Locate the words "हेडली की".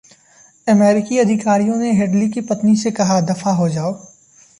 1.91-2.41